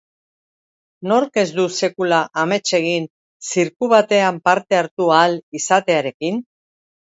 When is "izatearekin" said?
5.65-6.45